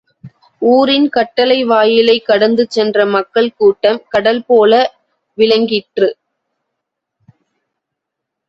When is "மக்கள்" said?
3.07-3.51